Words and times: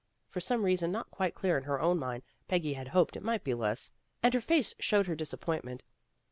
For 0.29 0.39
some 0.39 0.63
reason 0.63 0.91
not 0.91 1.11
quite 1.11 1.35
clear 1.35 1.59
in 1.59 1.65
her 1.65 1.79
own 1.79 1.99
mind, 1.99 2.23
Peggy 2.47 2.73
had 2.73 2.87
hoped 2.87 3.15
it 3.15 3.21
might 3.21 3.43
be 3.43 3.53
less, 3.53 3.91
and 4.23 4.33
her 4.33 4.41
face 4.41 4.73
showed 4.79 5.05
her 5.05 5.15
disap 5.15 5.41
pointment. 5.41 5.83